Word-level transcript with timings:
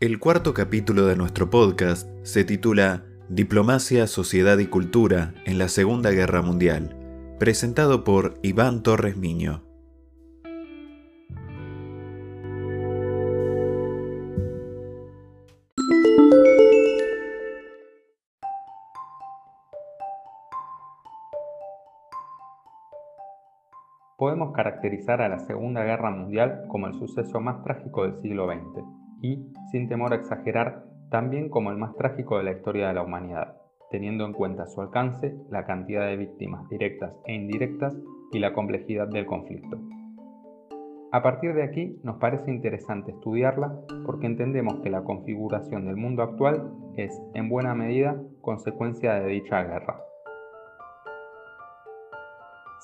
El 0.00 0.18
cuarto 0.18 0.54
capítulo 0.54 1.06
de 1.06 1.14
nuestro 1.14 1.50
podcast 1.50 2.08
se 2.24 2.42
titula 2.42 3.04
Diplomacia, 3.28 4.08
Sociedad 4.08 4.58
y 4.58 4.66
Cultura 4.66 5.34
en 5.46 5.56
la 5.56 5.68
Segunda 5.68 6.10
Guerra 6.10 6.42
Mundial, 6.42 7.36
presentado 7.38 8.02
por 8.02 8.34
Iván 8.42 8.82
Torres 8.82 9.16
Miño. 9.16 9.62
Podemos 24.18 24.52
caracterizar 24.54 25.22
a 25.22 25.28
la 25.28 25.38
Segunda 25.38 25.84
Guerra 25.84 26.10
Mundial 26.10 26.64
como 26.66 26.88
el 26.88 26.94
suceso 26.94 27.40
más 27.40 27.62
trágico 27.62 28.02
del 28.02 28.20
siglo 28.20 28.48
XX 28.48 29.03
y, 29.24 29.42
sin 29.70 29.88
temor 29.88 30.12
a 30.12 30.16
exagerar, 30.16 30.84
también 31.10 31.48
como 31.48 31.70
el 31.70 31.78
más 31.78 31.96
trágico 31.96 32.36
de 32.36 32.44
la 32.44 32.52
historia 32.52 32.88
de 32.88 32.94
la 32.94 33.02
humanidad, 33.02 33.56
teniendo 33.90 34.26
en 34.26 34.34
cuenta 34.34 34.66
su 34.66 34.82
alcance, 34.82 35.34
la 35.48 35.64
cantidad 35.64 36.06
de 36.06 36.18
víctimas 36.18 36.68
directas 36.68 37.16
e 37.24 37.32
indirectas 37.34 37.96
y 38.32 38.38
la 38.38 38.52
complejidad 38.52 39.08
del 39.08 39.24
conflicto. 39.24 39.78
A 41.10 41.22
partir 41.22 41.54
de 41.54 41.62
aquí 41.62 41.98
nos 42.02 42.18
parece 42.18 42.50
interesante 42.50 43.12
estudiarla 43.12 43.74
porque 44.04 44.26
entendemos 44.26 44.80
que 44.80 44.90
la 44.90 45.04
configuración 45.04 45.86
del 45.86 45.96
mundo 45.96 46.22
actual 46.22 46.74
es, 46.96 47.18
en 47.32 47.48
buena 47.48 47.74
medida, 47.74 48.20
consecuencia 48.42 49.14
de 49.14 49.28
dicha 49.28 49.62
guerra. 49.62 50.00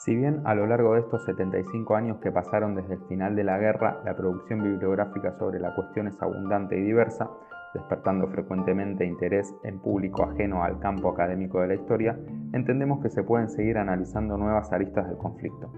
Si 0.01 0.17
bien 0.17 0.41
a 0.45 0.55
lo 0.55 0.67
largo 0.67 0.95
de 0.95 1.01
estos 1.01 1.27
75 1.27 1.95
años 1.95 2.17
que 2.23 2.33
pasaron 2.33 2.75
desde 2.75 2.95
el 2.95 3.01
final 3.01 3.37
de 3.37 3.45
la 3.45 3.59
guerra, 3.59 4.01
la 4.03 4.17
producción 4.17 4.62
bibliográfica 4.62 5.33
sobre 5.33 5.61
la 5.61 5.75
cuestión 5.75 6.06
es 6.06 6.23
abundante 6.23 6.79
y 6.79 6.83
diversa, 6.83 7.29
despertando 7.75 8.27
frecuentemente 8.28 9.05
interés 9.05 9.55
en 9.62 9.78
público 9.78 10.25
ajeno 10.25 10.65
al 10.65 10.78
campo 10.78 11.11
académico 11.11 11.61
de 11.61 11.69
la 11.69 11.75
historia, 11.75 12.19
entendemos 12.55 13.03
que 13.03 13.11
se 13.11 13.23
pueden 13.23 13.51
seguir 13.51 13.77
analizando 13.77 14.39
nuevas 14.39 14.73
aristas 14.73 15.06
del 15.06 15.19
conflicto. 15.19 15.71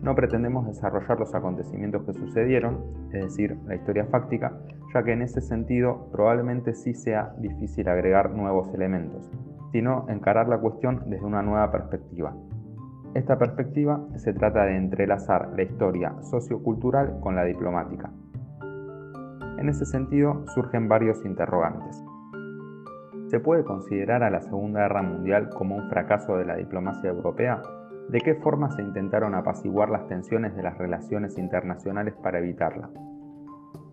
No 0.00 0.14
pretendemos 0.14 0.66
desarrollar 0.66 1.20
los 1.20 1.34
acontecimientos 1.34 2.02
que 2.04 2.14
sucedieron, 2.14 2.82
es 3.12 3.24
decir, 3.24 3.58
la 3.66 3.74
historia 3.74 4.06
fáctica, 4.06 4.58
ya 4.94 5.02
que 5.02 5.12
en 5.12 5.20
ese 5.20 5.42
sentido 5.42 6.08
probablemente 6.12 6.72
sí 6.72 6.94
sea 6.94 7.34
difícil 7.40 7.90
agregar 7.90 8.30
nuevos 8.30 8.72
elementos, 8.72 9.30
sino 9.70 10.08
encarar 10.08 10.48
la 10.48 10.56
cuestión 10.56 11.02
desde 11.10 11.26
una 11.26 11.42
nueva 11.42 11.70
perspectiva, 11.70 12.34
esta 13.16 13.38
perspectiva 13.38 13.98
se 14.16 14.34
trata 14.34 14.64
de 14.66 14.76
entrelazar 14.76 15.48
la 15.56 15.62
historia 15.62 16.14
sociocultural 16.20 17.18
con 17.20 17.34
la 17.34 17.44
diplomática. 17.44 18.10
En 19.58 19.70
ese 19.70 19.86
sentido 19.86 20.44
surgen 20.48 20.86
varios 20.86 21.24
interrogantes. 21.24 22.04
¿Se 23.28 23.40
puede 23.40 23.64
considerar 23.64 24.22
a 24.22 24.28
la 24.28 24.42
Segunda 24.42 24.82
Guerra 24.82 25.00
Mundial 25.00 25.48
como 25.48 25.76
un 25.76 25.88
fracaso 25.88 26.36
de 26.36 26.44
la 26.44 26.56
diplomacia 26.56 27.08
europea? 27.08 27.62
¿De 28.10 28.20
qué 28.20 28.34
forma 28.34 28.70
se 28.72 28.82
intentaron 28.82 29.34
apaciguar 29.34 29.88
las 29.88 30.06
tensiones 30.08 30.54
de 30.54 30.62
las 30.62 30.76
relaciones 30.76 31.38
internacionales 31.38 32.14
para 32.22 32.38
evitarla? 32.38 32.90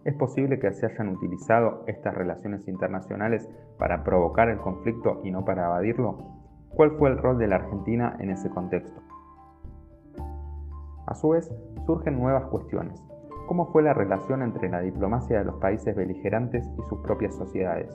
¿Es 0.03 0.15
posible 0.15 0.59
que 0.59 0.73
se 0.73 0.85
hayan 0.85 1.07
utilizado 1.07 1.85
estas 1.87 2.13
relaciones 2.13 2.67
internacionales 2.67 3.49
para 3.79 4.03
provocar 4.03 4.49
el 4.49 4.57
conflicto 4.57 5.21
y 5.23 5.31
no 5.31 5.45
para 5.45 5.67
evadirlo? 5.67 6.17
¿Cuál 6.75 6.91
fue 6.97 7.09
el 7.09 7.17
rol 7.17 7.37
de 7.37 7.47
la 7.47 7.55
Argentina 7.55 8.17
en 8.19 8.31
ese 8.31 8.49
contexto? 8.49 9.12
A 11.13 11.15
su 11.15 11.29
vez, 11.29 11.47
surgen 11.85 12.17
nuevas 12.17 12.45
cuestiones. 12.45 12.99
¿Cómo 13.47 13.67
fue 13.67 13.83
la 13.83 13.93
relación 13.93 14.41
entre 14.41 14.67
la 14.67 14.79
diplomacia 14.79 15.37
de 15.37 15.45
los 15.45 15.57
países 15.57 15.95
beligerantes 15.95 16.65
y 16.65 16.81
sus 16.89 17.01
propias 17.01 17.35
sociedades? 17.35 17.87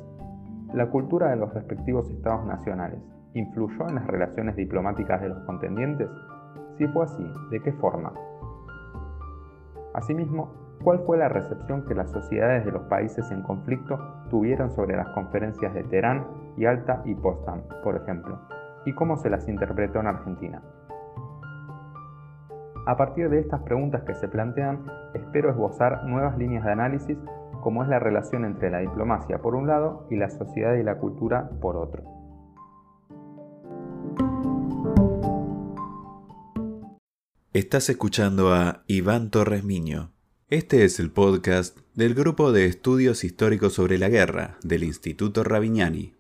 ¿La 0.73 0.89
cultura 0.89 1.31
de 1.31 1.35
los 1.35 1.53
respectivos 1.53 2.09
estados 2.11 2.47
nacionales 2.47 3.01
influyó 3.35 3.89
en 3.89 3.97
las 3.97 4.07
relaciones 4.07 4.55
diplomáticas 4.55 5.21
de 5.21 5.31
los 5.31 5.41
contendientes? 5.47 6.09
Si 6.77 6.87
fue 6.87 7.07
así, 7.07 7.27
¿de 7.51 7.61
qué 7.61 7.73
forma? 7.73 8.13
Asimismo, 9.95 10.53
¿cuál 10.85 11.01
fue 11.01 11.19
la 11.19 11.29
recepción 11.29 11.87
que 11.87 11.97
las 11.97 12.13
sociedades 12.13 12.65
de 12.67 12.71
los 12.71 12.85
países 12.85 13.29
en 13.33 13.43
conflicto 13.43 13.99
tuvieron 14.31 14.71
sobre 14.71 14.97
las 14.97 15.09
conferencias 15.09 15.75
de 15.75 15.83
Teherán 15.83 16.25
y 16.57 16.67
Alta 16.67 17.03
y 17.05 17.17
Potsdam, 17.17 17.63
por 17.83 17.97
ejemplo? 17.97 18.39
¿Y 18.87 18.93
cómo 18.93 19.17
se 19.17 19.29
las 19.29 19.49
interpretó 19.49 19.99
en 19.99 20.07
Argentina? 20.07 20.63
A 22.87 22.97
partir 22.97 23.29
de 23.29 23.41
estas 23.41 23.63
preguntas 23.63 24.03
que 24.05 24.15
se 24.15 24.29
plantean, 24.29 24.87
espero 25.15 25.51
esbozar 25.51 26.05
nuevas 26.05 26.37
líneas 26.39 26.65
de 26.65 26.73
análisis 26.73 27.19
como 27.63 27.83
es 27.83 27.89
la 27.89 27.99
relación 27.99 28.45
entre 28.45 28.71
la 28.71 28.79
diplomacia 28.79 29.39
por 29.39 29.55
un 29.55 29.67
lado 29.67 30.07
y 30.11 30.17
la 30.17 30.31
sociedad 30.31 30.75
y 30.75 30.83
la 30.83 30.99
cultura 30.99 31.51
por 31.61 31.77
otro. 31.77 32.05
Estás 37.53 37.89
escuchando 37.89 38.55
a 38.55 38.83
Iván 38.87 39.31
Torres 39.31 39.65
Miño. 39.65 40.13
Este 40.49 40.85
es 40.85 41.01
el 41.01 41.11
podcast 41.11 41.79
del 41.95 42.15
Grupo 42.15 42.53
de 42.53 42.67
Estudios 42.67 43.25
Históricos 43.25 43.75
sobre 43.75 43.99
la 43.99 44.09
Guerra 44.09 44.57
del 44.63 44.85
Instituto 44.85 45.45
Ravignani. 45.45 46.18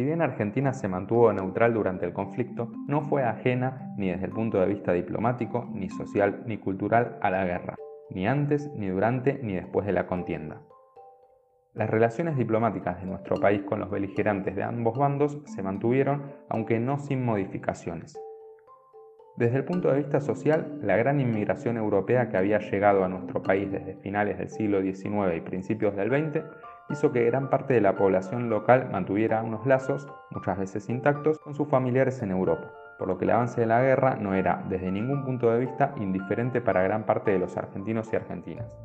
Si 0.00 0.06
bien 0.06 0.22
Argentina 0.22 0.72
se 0.72 0.88
mantuvo 0.88 1.30
neutral 1.30 1.74
durante 1.74 2.06
el 2.06 2.14
conflicto, 2.14 2.72
no 2.88 3.02
fue 3.02 3.22
ajena 3.22 3.92
ni 3.98 4.08
desde 4.08 4.24
el 4.24 4.32
punto 4.32 4.58
de 4.58 4.64
vista 4.64 4.94
diplomático, 4.94 5.68
ni 5.74 5.90
social, 5.90 6.42
ni 6.46 6.56
cultural 6.56 7.18
a 7.20 7.30
la 7.30 7.44
guerra, 7.44 7.76
ni 8.08 8.26
antes, 8.26 8.72
ni 8.74 8.88
durante, 8.88 9.38
ni 9.42 9.52
después 9.52 9.84
de 9.84 9.92
la 9.92 10.06
contienda. 10.06 10.62
Las 11.74 11.90
relaciones 11.90 12.38
diplomáticas 12.38 12.98
de 12.98 13.08
nuestro 13.08 13.36
país 13.36 13.60
con 13.64 13.78
los 13.78 13.90
beligerantes 13.90 14.56
de 14.56 14.62
ambos 14.62 14.96
bandos 14.96 15.38
se 15.44 15.62
mantuvieron, 15.62 16.32
aunque 16.48 16.80
no 16.80 16.96
sin 16.98 17.22
modificaciones. 17.22 18.18
Desde 19.36 19.58
el 19.58 19.66
punto 19.66 19.92
de 19.92 19.98
vista 19.98 20.22
social, 20.22 20.78
la 20.80 20.96
gran 20.96 21.20
inmigración 21.20 21.76
europea 21.76 22.30
que 22.30 22.38
había 22.38 22.58
llegado 22.58 23.04
a 23.04 23.08
nuestro 23.08 23.42
país 23.42 23.70
desde 23.70 23.96
finales 23.96 24.38
del 24.38 24.48
siglo 24.48 24.80
XIX 24.80 25.36
y 25.36 25.40
principios 25.42 25.94
del 25.94 26.08
XX 26.08 26.42
hizo 26.90 27.12
que 27.12 27.24
gran 27.24 27.48
parte 27.48 27.74
de 27.74 27.80
la 27.80 27.94
población 27.94 28.50
local 28.50 28.88
mantuviera 28.90 29.42
unos 29.42 29.64
lazos, 29.66 30.08
muchas 30.30 30.58
veces 30.58 30.88
intactos, 30.88 31.38
con 31.38 31.54
sus 31.54 31.68
familiares 31.68 32.20
en 32.22 32.32
Europa, 32.32 32.72
por 32.98 33.08
lo 33.08 33.16
que 33.16 33.24
el 33.24 33.30
avance 33.30 33.60
de 33.60 33.66
la 33.66 33.80
guerra 33.80 34.16
no 34.16 34.34
era, 34.34 34.64
desde 34.68 34.90
ningún 34.90 35.24
punto 35.24 35.50
de 35.50 35.60
vista, 35.60 35.94
indiferente 35.96 36.60
para 36.60 36.82
gran 36.82 37.06
parte 37.06 37.30
de 37.30 37.38
los 37.38 37.56
argentinos 37.56 38.12
y 38.12 38.16
argentinas. 38.16 38.76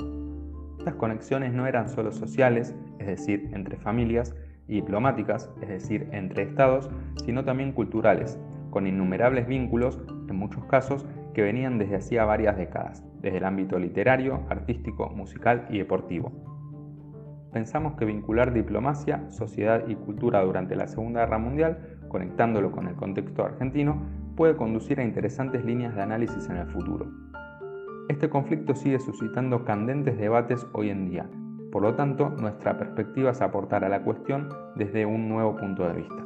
Estas 0.77 0.95
conexiones 0.95 1.51
no 1.51 1.65
eran 1.65 1.89
solo 1.89 2.11
sociales, 2.11 2.75
es 2.99 3.07
decir, 3.07 3.49
entre 3.53 3.77
familias, 3.77 4.35
y 4.67 4.75
diplomáticas, 4.75 5.51
es 5.61 5.69
decir, 5.69 6.07
entre 6.11 6.43
estados, 6.43 6.89
sino 7.23 7.43
también 7.43 7.71
culturales, 7.71 8.39
con 8.69 8.87
innumerables 8.87 9.47
vínculos, 9.47 9.99
en 10.29 10.35
muchos 10.35 10.63
casos, 10.65 11.05
que 11.33 11.41
venían 11.41 11.79
desde 11.79 11.97
hacía 11.97 12.25
varias 12.25 12.57
décadas, 12.57 13.03
desde 13.21 13.37
el 13.37 13.45
ámbito 13.45 13.77
literario, 13.79 14.41
artístico, 14.49 15.09
musical 15.09 15.67
y 15.69 15.79
deportivo 15.79 16.54
pensamos 17.55 17.93
que 17.93 18.03
vincular 18.03 18.51
diplomacia, 18.51 19.31
sociedad 19.31 19.87
y 19.87 19.95
cultura 19.95 20.43
durante 20.43 20.75
la 20.75 20.87
Segunda 20.87 21.21
Guerra 21.21 21.37
Mundial, 21.37 21.99
conectándolo 22.09 22.69
con 22.73 22.89
el 22.89 22.95
contexto 22.95 23.45
argentino, 23.45 23.95
puede 24.35 24.57
conducir 24.57 24.99
a 24.99 25.05
interesantes 25.05 25.63
líneas 25.63 25.95
de 25.95 26.01
análisis 26.01 26.49
en 26.49 26.57
el 26.57 26.67
futuro. 26.67 27.09
Este 28.09 28.29
conflicto 28.29 28.75
sigue 28.75 28.99
suscitando 28.99 29.63
candentes 29.63 30.17
debates 30.17 30.67
hoy 30.73 30.89
en 30.89 31.09
día. 31.09 31.29
Por 31.71 31.83
lo 31.83 31.95
tanto, 31.95 32.27
nuestra 32.29 32.77
perspectiva 32.77 33.31
es 33.31 33.41
aportar 33.41 33.85
a 33.85 33.89
la 33.89 34.03
cuestión 34.03 34.49
desde 34.75 35.05
un 35.05 35.29
nuevo 35.29 35.55
punto 35.55 35.87
de 35.87 35.93
vista. 35.93 36.24